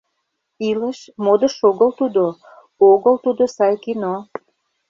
Илыш– 0.69 0.99
модыш 1.23 1.55
огыл 1.69 1.89
тудо, 1.99 2.23
огыл 2.91 3.15
тудо 3.23 3.43
сай 3.55 3.75
кино. 3.83 4.15